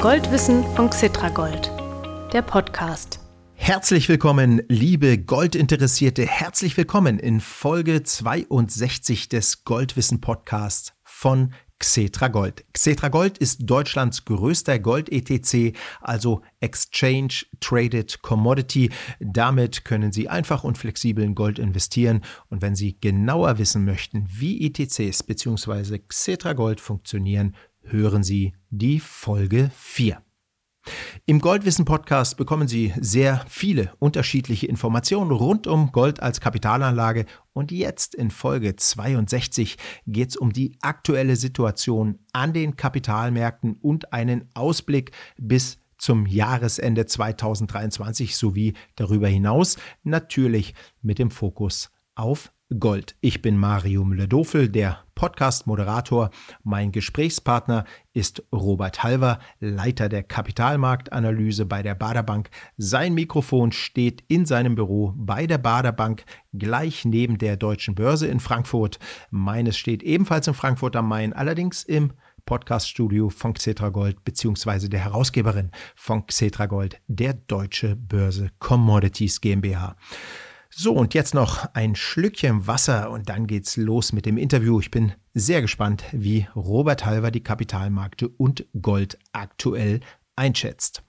[0.00, 1.72] Goldwissen von Xitragold,
[2.32, 3.18] der Podcast.
[3.54, 6.24] Herzlich willkommen, liebe Goldinteressierte.
[6.24, 12.64] Herzlich willkommen in Folge 62 des Goldwissen Podcasts von Xetra Gold.
[12.72, 18.90] Xetra Gold ist Deutschlands größter Gold-ETC, also Exchange Traded Commodity.
[19.20, 22.22] Damit können Sie einfach und flexibel in Gold investieren.
[22.50, 25.98] Und wenn Sie genauer wissen möchten, wie ETCs bzw.
[25.98, 27.54] Xetra Gold funktionieren,
[27.90, 30.22] hören Sie die Folge 4.
[31.26, 37.70] Im Goldwissen Podcast bekommen Sie sehr viele unterschiedliche Informationen rund um Gold als Kapitalanlage und
[37.70, 44.48] jetzt in Folge 62 geht es um die aktuelle Situation an den Kapitalmärkten und einen
[44.54, 53.16] Ausblick bis zum Jahresende 2023 sowie darüber hinaus natürlich mit dem Fokus auf Gold.
[53.22, 56.30] Ich bin Mario Müller-Dofel, der Podcast-Moderator.
[56.64, 62.50] Mein Gesprächspartner ist Robert Halver, Leiter der Kapitalmarktanalyse bei der Baderbank.
[62.76, 68.38] Sein Mikrofon steht in seinem Büro bei der Baderbank gleich neben der Deutschen Börse in
[68.38, 68.98] Frankfurt.
[69.30, 72.12] Meines steht ebenfalls in Frankfurt am Main, allerdings im
[72.44, 79.96] Podcaststudio von Xetra Gold beziehungsweise der Herausgeberin von Xetra Gold, der Deutsche Börse Commodities GmbH.
[80.70, 84.78] So, und jetzt noch ein Schlückchen Wasser und dann geht's los mit dem Interview.
[84.80, 90.00] Ich bin sehr gespannt, wie Robert Halver die Kapitalmärkte und Gold aktuell
[90.36, 91.02] einschätzt.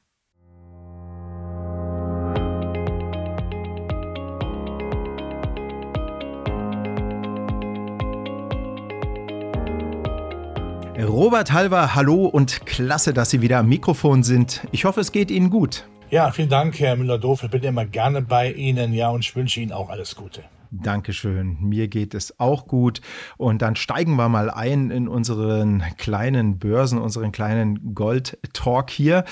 [10.97, 14.65] Robert Halver, hallo und klasse, dass Sie wieder am Mikrofon sind.
[14.71, 15.85] Ich hoffe, es geht Ihnen gut.
[16.11, 17.43] Ja, vielen Dank, Herr Müller-Doof.
[17.43, 20.43] Ich bin immer gerne bei Ihnen, ja, und ich wünsche Ihnen auch alles Gute.
[20.71, 21.57] Dankeschön.
[21.61, 23.01] Mir geht es auch gut.
[23.37, 29.23] Und dann steigen wir mal ein in unseren kleinen Börsen, unseren kleinen Gold-Talk hier.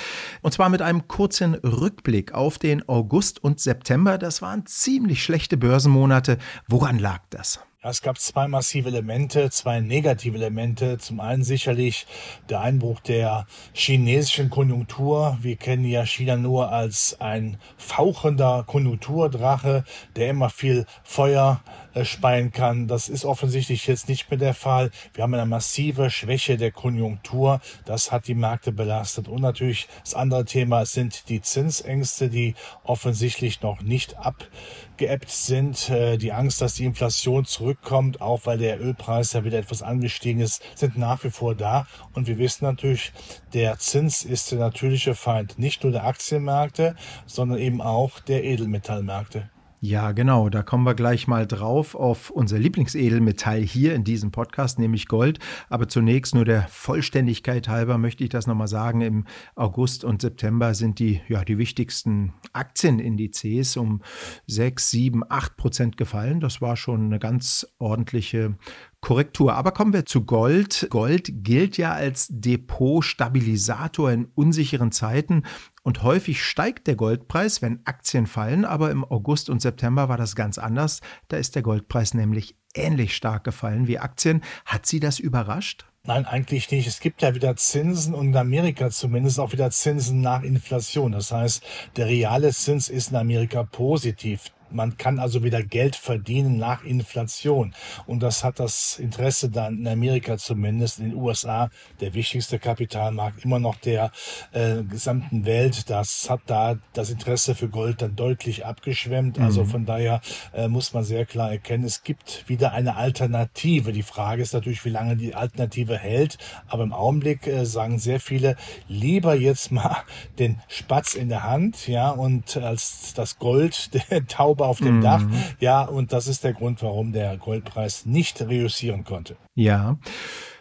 [0.43, 4.19] Und zwar mit einem kurzen Rückblick auf den August und September.
[4.19, 6.37] Das waren ziemlich schlechte Börsenmonate.
[6.67, 7.59] Woran lag das?
[7.83, 10.97] Es gab zwei massive Elemente, zwei negative Elemente.
[10.97, 12.07] Zum einen sicherlich
[12.49, 15.37] der Einbruch der chinesischen Konjunktur.
[15.41, 19.83] Wir kennen ja China nur als ein fauchender Konjunkturdrache,
[20.15, 21.61] der immer viel Feuer
[22.05, 22.87] speien kann.
[22.87, 24.91] Das ist offensichtlich jetzt nicht mehr der Fall.
[25.13, 27.59] Wir haben eine massive Schwäche der Konjunktur.
[27.85, 29.27] Das hat die Märkte belastet.
[29.27, 35.89] Und natürlich das andere Thema sind die Zinsängste, die offensichtlich noch nicht abgeebbt sind.
[35.89, 40.41] Äh, die Angst, dass die Inflation zurückkommt, auch weil der Ölpreis ja wieder etwas angestiegen
[40.41, 41.87] ist, sind nach wie vor da.
[42.13, 43.11] Und wir wissen natürlich,
[43.53, 49.49] der Zins ist der natürliche Feind nicht nur der Aktienmärkte, sondern eben auch der Edelmetallmärkte.
[49.79, 50.49] Ja, genau.
[50.49, 55.37] Da kommen wir gleich mal drauf auf unser Lieblingsedelmetall hier in diesem Podcast, nämlich Gold.
[55.69, 59.01] Aber zunächst nur der Vollständigkeit halber möchte ich das nochmal sagen.
[59.01, 64.01] Im August und September sind die, ja, die wichtigsten Aktienindizes um
[64.47, 66.39] 6, 7, 8 Prozent gefallen.
[66.39, 68.55] Das war schon eine ganz ordentliche
[68.99, 69.53] Korrektur.
[69.53, 70.87] Aber kommen wir zu Gold.
[70.89, 75.43] Gold gilt ja als Depotstabilisator in unsicheren Zeiten
[75.87, 80.35] und häufig steigt der Goldpreis, wenn Aktien fallen, aber im August und September war das
[80.35, 80.99] ganz anders.
[81.29, 84.41] Da ist der Goldpreis nämlich ähnlich stark gefallen wie Aktien.
[84.65, 85.85] Hat Sie das überrascht?
[86.03, 86.87] Nein, eigentlich nicht.
[86.87, 91.13] Es gibt ja wieder Zinsen und in Amerika zumindest auch wieder Zinsen nach Inflation.
[91.13, 91.63] Das heißt,
[91.95, 94.51] der reale Zins ist in Amerika positiv.
[94.69, 97.73] Man kann also wieder Geld verdienen nach Inflation.
[98.05, 101.69] Und das hat das Interesse dann in Amerika zumindest, in den USA,
[101.99, 104.11] der wichtigste Kapitalmarkt, immer noch der
[104.51, 105.89] äh, gesamten Welt.
[105.89, 109.39] Das hat da das Interesse für Gold dann deutlich abgeschwemmt.
[109.39, 109.67] Also mhm.
[109.67, 110.21] von daher
[110.53, 113.91] äh, muss man sehr klar erkennen, es gibt wieder eine Alternative.
[113.91, 116.37] Die Frage ist natürlich, wie lange die Alternative hält.
[116.67, 118.55] Aber im Augenblick äh, sagen sehr viele,
[118.87, 119.97] lieber jetzt mal
[120.39, 124.97] den Spatz in der Hand, ja, und als das Gold, der Taube Taube auf dem
[124.97, 125.01] mhm.
[125.01, 125.23] Dach.
[125.59, 129.37] Ja, und das ist der Grund, warum der Goldpreis nicht reüssieren konnte.
[129.55, 129.97] Ja.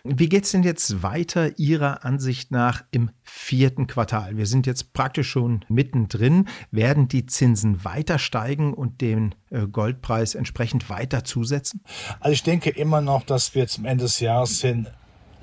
[0.04, 4.37] Wie geht es denn jetzt weiter Ihrer Ansicht nach im vierten Quartal?
[4.37, 6.46] Wir sind jetzt praktisch schon mittendrin.
[6.70, 11.82] Werden die Zinsen weiter steigen und den äh, Goldpreis entsprechend weiter zusetzen?
[12.20, 14.87] Also ich denke immer noch, dass wir zum Ende des Jahres hin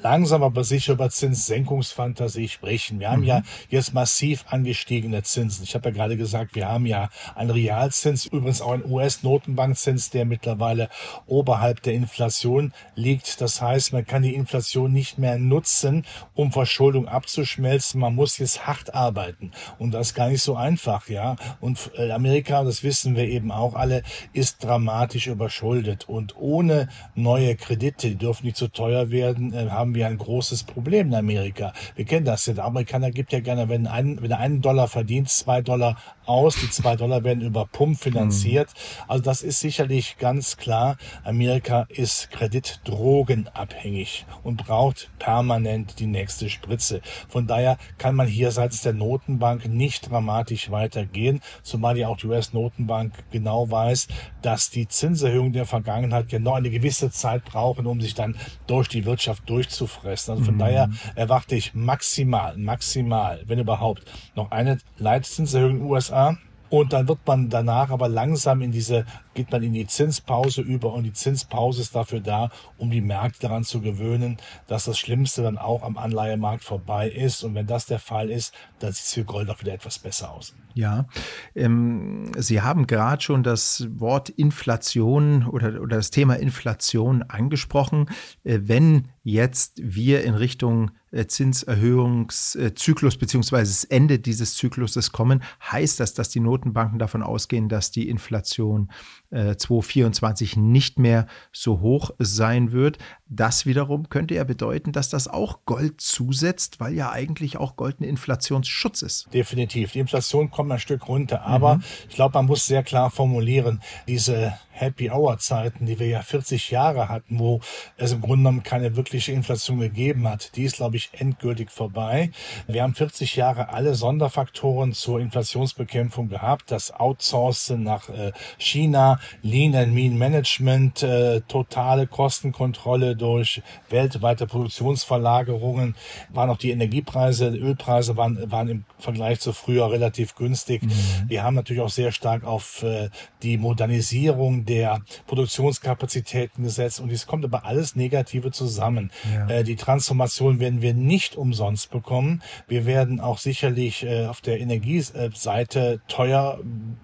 [0.04, 3.00] langsam aber sicher über Zinssenkungsfantasie sprechen.
[3.00, 3.28] Wir haben mhm.
[3.28, 5.64] ja jetzt massiv angestiegene Zinsen.
[5.64, 10.26] Ich habe ja gerade gesagt, wir haben ja einen Realzins, übrigens auch einen US-Notenbankzins, der
[10.26, 10.90] mittlerweile
[11.26, 13.42] oberhalb der Inflation liegt.
[13.42, 18.00] Das heißt, man kann die Inflation nicht mehr nutzen, um Verschuldung abzuschmelzen.
[18.00, 19.52] Man muss jetzt hart arbeiten.
[19.80, 21.38] Und das ist gar nicht so einfach, ja.
[21.62, 24.04] Und äh, Amerika, das wissen wir eben auch alle,
[24.34, 26.10] ist dramatisch überschuldet.
[26.10, 30.08] Und ohne neue Kredite, die dürfen nicht zu so teuer werden, äh, haben haben wir
[30.08, 31.72] ein großes Problem in Amerika.
[31.96, 32.54] Wir kennen das ja.
[32.56, 36.56] Der Amerikaner gibt ja gerne, wenn, ein, wenn er einen Dollar verdient, zwei Dollar aus.
[36.56, 38.70] Die zwei Dollar werden über Pump finanziert.
[38.70, 39.04] Mhm.
[39.08, 40.98] Also das ist sicherlich ganz klar.
[41.24, 47.02] Amerika ist kreditdrogenabhängig und braucht permanent die nächste Spritze.
[47.30, 52.28] Von daher kann man hier seitens der Notenbank nicht dramatisch weitergehen, zumal ja auch die
[52.28, 54.08] US-Notenbank genau weiß,
[54.42, 58.36] dass die Zinserhöhungen der Vergangenheit ja noch eine gewisse Zeit brauchen, um sich dann
[58.66, 59.48] durch die Wirtschaft
[59.84, 60.34] durchzufressen.
[60.34, 60.60] Also von mhm.
[60.60, 64.04] daher erwarte ich maximal, maximal, wenn überhaupt,
[64.36, 66.38] noch eine Leitzinserhöhung in den USA
[66.74, 69.06] und dann wird man danach aber langsam in diese,
[69.36, 72.50] geht man in die Zinspause über und die Zinspause ist dafür da,
[72.80, 77.44] um die Märkte daran zu gewöhnen, dass das Schlimmste dann auch am Anleihemarkt vorbei ist.
[77.44, 80.32] Und wenn das der Fall ist, dann sieht es für Gold auch wieder etwas besser
[80.32, 80.56] aus.
[80.74, 81.06] Ja,
[81.54, 88.10] ähm, Sie haben gerade schon das Wort Inflation oder, oder das Thema Inflation angesprochen.
[88.44, 90.90] Äh, wenn jetzt wir in Richtung
[91.28, 97.92] Zinserhöhungszyklus beziehungsweise das Ende dieses Zykluses kommen, heißt das, dass die Notenbanken davon ausgehen, dass
[97.92, 98.92] die Inflation
[99.34, 102.98] äh, 2024 nicht mehr so hoch sein wird.
[103.28, 108.00] Das wiederum könnte ja bedeuten, dass das auch Gold zusetzt, weil ja eigentlich auch Gold
[108.00, 109.34] ein Inflationsschutz ist.
[109.34, 109.94] Definitiv.
[109.94, 111.42] Die Inflation kommt ein Stück runter.
[111.44, 111.84] Aber mhm.
[112.10, 116.72] ich glaube, man muss sehr klar formulieren, diese Happy Hour Zeiten, die wir ja 40
[116.72, 117.62] Jahre hatten, wo
[117.98, 122.32] es im Grunde genommen keine wirkliche Inflation gegeben hat, die ist, glaube ich, endgültig vorbei.
[122.68, 126.72] Wir haben 40 Jahre alle Sonderfaktoren zur Inflationsbekämpfung gehabt.
[126.72, 135.96] Das Outsourcen nach äh, China, Lean and Mean Management, äh, totale Kostenkontrolle durch weltweite Produktionsverlagerungen,
[136.30, 140.84] waren auch die Energiepreise, Ölpreise waren, waren im Vergleich zu früher relativ günstig.
[140.84, 140.92] Mhm.
[141.28, 143.10] Wir haben natürlich auch sehr stark auf äh,
[143.42, 149.12] die Modernisierung der Produktionskapazitäten gesetzt und es kommt aber alles Negative zusammen.
[149.34, 149.48] Ja.
[149.48, 152.42] Äh, die Transformation werden wir nicht umsonst bekommen.
[152.68, 156.60] Wir werden auch sicherlich äh, auf der Energieseite teuer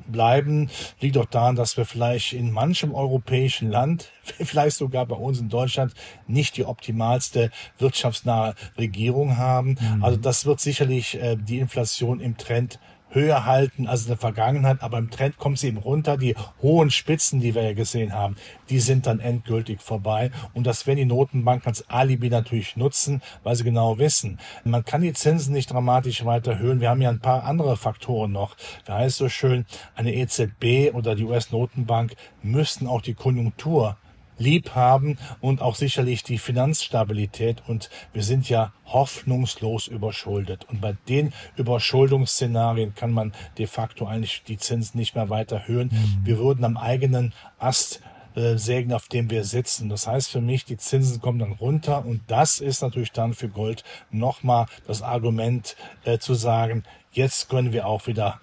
[0.08, 0.70] bleiben.
[1.00, 5.50] Liegt auch daran, dass wir vielleicht in manchem europäischen Land, vielleicht sogar bei uns in
[5.50, 5.94] Deutschland,
[6.28, 9.78] nicht die optimalste wirtschaftsnahe Regierung haben.
[9.80, 10.04] Mhm.
[10.04, 12.80] Also das wird sicherlich äh, die Inflation im Trend
[13.10, 16.18] höher halten als in der Vergangenheit, aber im Trend kommt sie eben runter.
[16.18, 18.36] Die hohen Spitzen, die wir ja gesehen haben,
[18.70, 20.32] die sind dann endgültig vorbei.
[20.54, 25.02] Und das werden die Notenbanken als Alibi natürlich nutzen, weil sie genau wissen, man kann
[25.02, 26.82] die Zinsen nicht dramatisch weiter erhöhen.
[26.82, 28.56] Wir haben ja ein paar andere Faktoren noch.
[28.86, 29.66] Da heißt so schön,
[29.96, 33.98] eine EZB oder die US-Notenbank müssten auch die Konjunktur
[34.40, 37.62] lieb haben und auch sicherlich die Finanzstabilität.
[37.68, 40.66] Und wir sind ja hoffnungslos überschuldet.
[40.70, 45.90] Und bei den Überschuldungsszenarien kann man de facto eigentlich die Zinsen nicht mehr weiter erhöhen.
[45.92, 46.26] Mhm.
[46.26, 48.02] Wir würden am eigenen Ast
[48.36, 49.90] äh, sägen, auf dem wir sitzen.
[49.90, 53.50] Das heißt für mich, die Zinsen kommen dann runter und das ist natürlich dann für
[53.50, 55.76] Gold nochmal das Argument
[56.06, 58.40] äh, zu sagen, jetzt können wir auch wieder,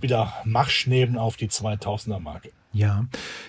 [0.00, 2.52] wieder Marsch nehmen auf die 2000er Marke.
[2.74, 3.04] Ja,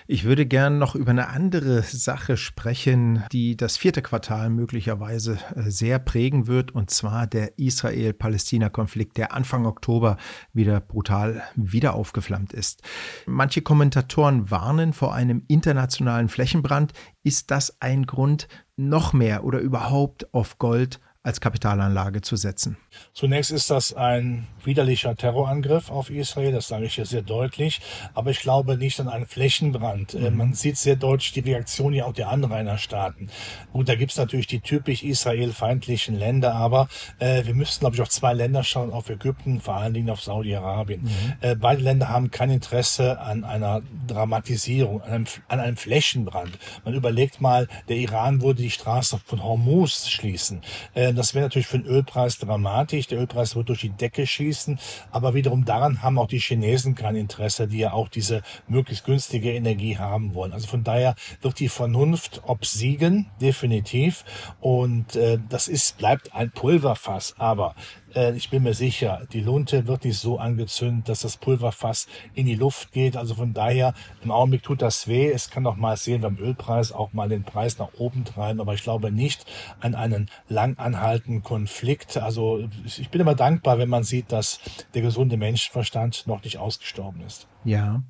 [0.06, 5.70] ich würde gern noch über eine andere Sache sprechen, die das vierte Quartal möglicherweise äh,
[5.70, 10.18] sehr prägen wird, und zwar der Israel-Palästina-Konflikt, der Anfang Oktober
[10.52, 12.82] wieder brutal wieder aufgeflammt ist.
[13.26, 16.92] Manche Kommentatoren warnen vor einem internationalen Flächenbrand.
[17.22, 22.76] Ist das ein Grund, noch mehr oder überhaupt auf Gold als Kapitalanlage zu setzen.
[23.14, 27.80] Zunächst ist das ein widerlicher Terrorangriff auf Israel, das sage ich hier sehr deutlich,
[28.12, 30.12] aber ich glaube nicht an einen Flächenbrand.
[30.12, 30.36] Äh, mhm.
[30.36, 33.30] Man sieht sehr deutlich die Reaktion ja auch der Anrainerstaaten.
[33.72, 36.88] Gut, da gibt's natürlich die typisch israelfeindlichen Länder, aber
[37.18, 40.22] äh, wir müssten, glaube ich, auf zwei Länder schauen, auf Ägypten, vor allen Dingen auf
[40.22, 41.04] Saudi-Arabien.
[41.04, 41.08] Mhm.
[41.40, 46.58] Äh, beide Länder haben kein Interesse an einer Dramatisierung, an einem, an einem Flächenbrand.
[46.84, 50.60] Man überlegt mal, der Iran würde die Straße von Hormuz schließen.
[50.92, 53.06] Äh, das wäre natürlich für den Ölpreis dramatisch.
[53.08, 54.78] Der Ölpreis wird durch die Decke schießen.
[55.10, 59.52] Aber wiederum daran haben auch die Chinesen kein Interesse, die ja auch diese möglichst günstige
[59.52, 60.52] Energie haben wollen.
[60.52, 64.24] Also von daher wird die Vernunft obsiegen, definitiv.
[64.60, 67.34] Und äh, das ist, bleibt ein Pulverfass.
[67.38, 67.74] Aber
[68.14, 72.54] ich bin mir sicher, die Lunte wird nicht so angezündet, dass das Pulverfass in die
[72.54, 73.16] Luft geht.
[73.16, 75.30] Also von daher, im Augenblick tut das weh.
[75.30, 78.60] Es kann auch mal sehen beim Ölpreis auch mal den Preis nach oben treiben.
[78.60, 79.44] Aber ich glaube nicht
[79.80, 82.16] an einen lang anhaltenden Konflikt.
[82.16, 84.60] Also ich bin immer dankbar, wenn man sieht, dass
[84.94, 87.48] der gesunde Menschenverstand noch nicht ausgestorben ist.
[87.64, 88.02] Ja,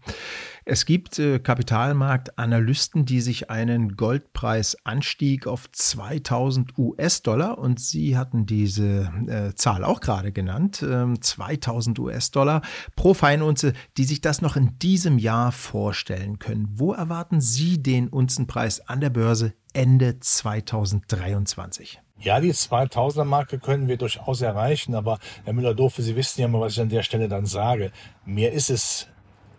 [0.66, 9.12] es gibt äh, Kapitalmarktanalysten, die sich einen Goldpreisanstieg auf 2000 US-Dollar und Sie hatten diese
[9.26, 12.62] äh, Zahl auch gerade genannt, äh, 2000 US-Dollar
[12.96, 16.66] pro Feinunze, die sich das noch in diesem Jahr vorstellen können.
[16.72, 22.00] Wo erwarten Sie den Unzenpreis an der Börse Ende 2023?
[22.20, 26.60] Ja, die 2000er Marke können wir durchaus erreichen, aber Herr Müller-Doofe, Sie wissen ja mal,
[26.60, 27.92] was ich an der Stelle dann sage.
[28.24, 29.08] Mir ist es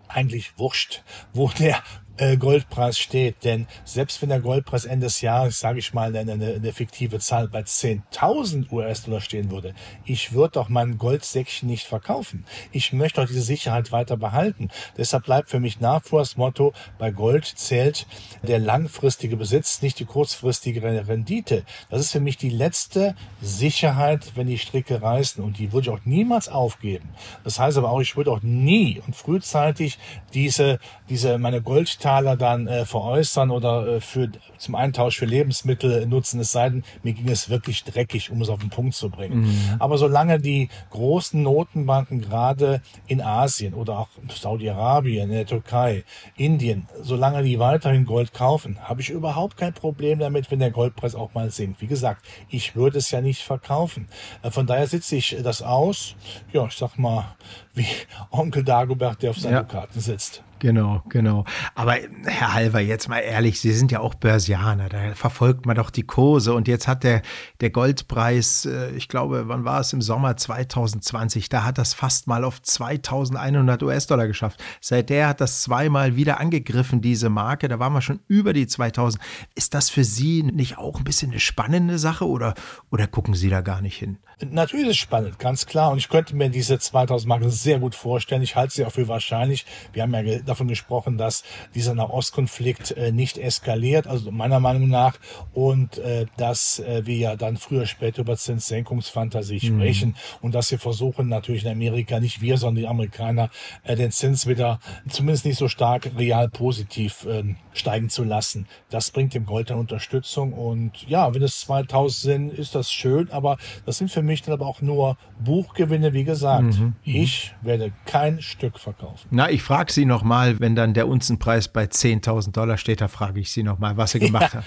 [0.07, 1.83] eigentlich wurscht, wo der
[2.17, 3.43] äh, Goldpreis steht.
[3.43, 7.19] Denn selbst wenn der Goldpreis Ende des Jahres, sage ich mal, eine, eine, eine fiktive
[7.19, 9.73] Zahl bei 10.000 US-Dollar stehen würde,
[10.05, 12.45] ich würde doch mein Goldsäckchen nicht verkaufen.
[12.71, 14.69] Ich möchte doch diese Sicherheit weiter behalten.
[14.97, 18.07] Deshalb bleibt für mich nach vor das Motto, bei Gold zählt
[18.43, 21.63] der langfristige Besitz, nicht die kurzfristige Rendite.
[21.89, 25.43] Das ist für mich die letzte Sicherheit, wenn die Stricke reißen.
[25.43, 27.09] Und die würde ich auch niemals aufgeben.
[27.43, 29.97] Das heißt aber auch, ich würde auch nie und frühzeitig
[30.33, 30.79] diese,
[31.09, 36.39] diese, meine Gold Taler dann äh, veräußern oder äh, für, zum Eintausch für Lebensmittel nutzen,
[36.39, 39.41] es sei denn, mir ging es wirklich dreckig, um es auf den Punkt zu bringen.
[39.41, 39.75] Mhm.
[39.79, 46.03] Aber solange die großen Notenbanken gerade in Asien oder auch Saudi-Arabien, in der Türkei,
[46.37, 51.15] Indien, solange die weiterhin Gold kaufen, habe ich überhaupt kein Problem damit, wenn der Goldpreis
[51.15, 51.81] auch mal sinkt.
[51.81, 54.07] Wie gesagt, ich würde es ja nicht verkaufen.
[54.43, 56.15] Äh, von daher sitze ich das aus,
[56.53, 57.35] ja, ich sag mal,
[57.75, 57.87] wie
[58.31, 59.63] Onkel Dagobert, der auf seinen ja.
[59.63, 60.43] Karten sitzt.
[60.59, 61.43] Genau, genau.
[61.75, 65.89] Aber Herr Halver, jetzt mal ehrlich, Sie sind ja auch Börsianer, da verfolgt man doch
[65.89, 67.21] die Kurse und jetzt hat der,
[67.59, 72.27] der Goldpreis, äh, ich glaube, wann war es im Sommer 2020, da hat das fast
[72.27, 74.63] mal auf 2100 US-Dollar geschafft.
[74.79, 79.21] Seither hat das zweimal wieder angegriffen, diese Marke, da waren wir schon über die 2000.
[79.55, 82.53] Ist das für Sie nicht auch ein bisschen eine spannende Sache oder,
[82.91, 84.17] oder gucken Sie da gar nicht hin?
[84.41, 85.91] Natürlich ist es spannend, ganz klar.
[85.91, 88.41] Und ich könnte mir diese 2000 Marke sehr gut vorstellen.
[88.41, 89.65] Ich halte sie auch für wahrscheinlich.
[89.93, 95.17] Wir haben ja davon gesprochen, dass dieser Nahostkonflikt äh, nicht eskaliert, also meiner Meinung nach.
[95.53, 99.79] Und äh, dass äh, wir ja dann früher später über Zinssenkungsfantasie mhm.
[99.79, 100.15] sprechen.
[100.41, 103.49] Und dass wir versuchen, natürlich in Amerika, nicht wir, sondern die Amerikaner,
[103.83, 108.67] äh, den Zins wieder zumindest nicht so stark real positiv äh, steigen zu lassen.
[108.89, 110.51] Das bringt dem Gold dann Unterstützung.
[110.51, 113.31] Und ja, wenn es 2000 sind, ist das schön.
[113.31, 116.79] Aber das sind für mich dann aber auch nur Buchgewinne, wie gesagt.
[116.79, 116.93] Mhm.
[117.03, 119.27] Ich werde kein Stück verkaufen.
[119.31, 123.39] Na, ich frage Sie nochmal, wenn dann der Unzenpreis bei 10.000 Dollar steht, da frage
[123.39, 124.65] ich Sie nochmal, was Sie gemacht ja, haben.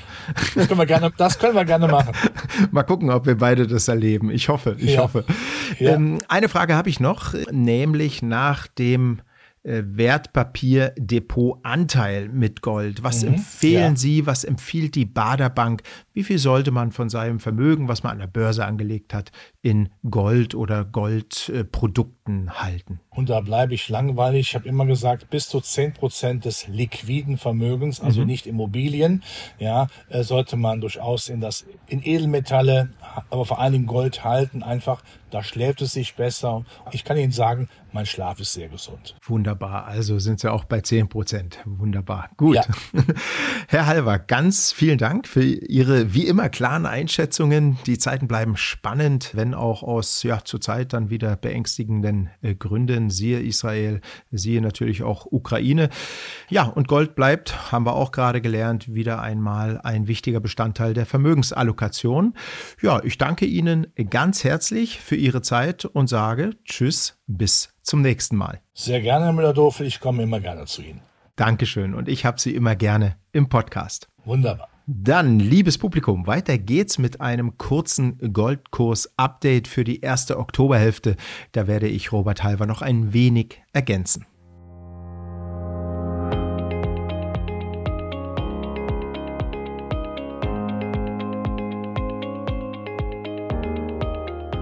[0.54, 2.12] Das können, wir gerne, das können wir gerne machen.
[2.70, 4.30] Mal gucken, ob wir beide das erleben.
[4.30, 5.02] Ich hoffe, ich ja.
[5.02, 5.24] hoffe.
[5.78, 5.94] Ja.
[5.94, 9.20] Ähm, eine Frage habe ich noch, nämlich nach dem
[9.68, 13.02] äh, Wertpapierdepotanteil mit Gold.
[13.02, 13.96] Was mhm, empfehlen ja.
[13.96, 15.82] Sie, was empfiehlt die Baderbank?
[16.18, 19.30] Wie viel sollte man von seinem Vermögen, was man an der Börse angelegt hat,
[19.62, 22.98] in Gold oder Goldprodukten halten?
[23.10, 24.48] Und da bleibe ich langweilig.
[24.48, 28.26] Ich habe immer gesagt, bis zu 10 Prozent des liquiden Vermögens, also mhm.
[28.26, 29.22] nicht Immobilien,
[29.60, 32.88] ja, äh, sollte man durchaus in das, in Edelmetalle,
[33.30, 36.64] aber vor Dingen Gold halten, einfach da schläft es sich besser.
[36.92, 39.14] Ich kann Ihnen sagen, mein Schlaf ist sehr gesund.
[39.26, 39.86] Wunderbar.
[39.86, 41.58] Also sind Sie auch bei 10 Prozent.
[41.64, 42.30] Wunderbar.
[42.36, 42.56] Gut.
[42.56, 42.64] Ja.
[43.68, 47.78] Herr Halver, ganz vielen Dank für Ihre wie immer klaren Einschätzungen.
[47.86, 53.10] Die Zeiten bleiben spannend, wenn auch aus ja zurzeit dann wieder beängstigenden äh, Gründen.
[53.10, 54.00] Siehe Israel,
[54.30, 55.90] siehe natürlich auch Ukraine.
[56.48, 61.06] Ja, und Gold bleibt, haben wir auch gerade gelernt, wieder einmal ein wichtiger Bestandteil der
[61.06, 62.34] Vermögensallokation.
[62.80, 68.36] Ja, ich danke Ihnen ganz herzlich für Ihre Zeit und sage Tschüss, bis zum nächsten
[68.36, 68.60] Mal.
[68.74, 69.86] Sehr gerne, Herr Müller-Dofel.
[69.86, 71.00] Ich komme immer gerne zu Ihnen.
[71.36, 74.08] Dankeschön und ich habe Sie immer gerne im Podcast.
[74.24, 74.77] Wunderbar.
[74.90, 81.16] Dann, liebes Publikum, weiter geht's mit einem kurzen Goldkurs-Update für die erste Oktoberhälfte.
[81.52, 84.24] Da werde ich Robert Halver noch ein wenig ergänzen.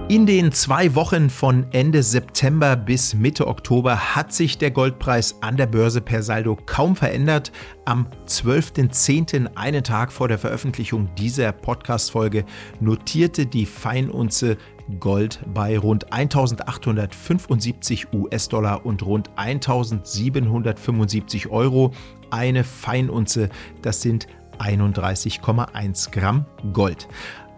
[0.09, 5.57] In den zwei Wochen von Ende September bis Mitte Oktober hat sich der Goldpreis an
[5.57, 7.51] der Börse per Saldo kaum verändert.
[7.83, 12.45] Am 12.10., einen Tag vor der Veröffentlichung dieser Podcast-Folge,
[12.79, 14.55] notierte die Feinunze
[14.97, 21.91] Gold bei rund 1875 US-Dollar und rund 1775 Euro.
[22.31, 23.49] Eine Feinunze,
[23.81, 27.09] das sind 31,1 Gramm Gold.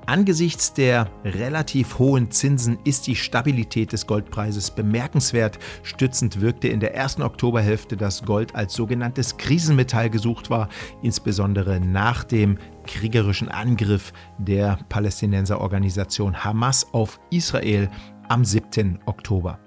[0.10, 5.60] Angesichts der relativ hohen Zinsen ist die Stabilität des Goldpreises bemerkenswert.
[5.84, 10.68] Stützend wirkte in der ersten Oktoberhälfte, dass Gold als sogenanntes Krisenmetall gesucht war,
[11.04, 17.88] insbesondere nach dem kriegerischen Angriff der Palästinenserorganisation Hamas auf Israel
[18.30, 18.98] am 7.
[19.06, 19.60] Oktober.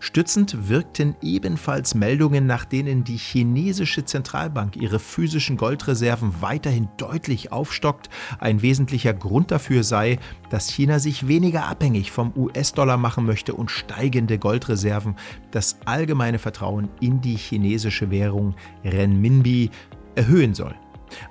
[0.00, 8.08] Stützend wirkten ebenfalls Meldungen, nach denen die chinesische Zentralbank ihre physischen Goldreserven weiterhin deutlich aufstockt.
[8.38, 10.18] Ein wesentlicher Grund dafür sei,
[10.50, 15.16] dass China sich weniger abhängig vom US-Dollar machen möchte und steigende Goldreserven
[15.50, 19.70] das allgemeine Vertrauen in die chinesische Währung Renminbi
[20.14, 20.74] erhöhen soll.